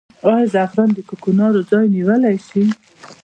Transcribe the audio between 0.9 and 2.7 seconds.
د کوکنارو ځای نیولی شي؟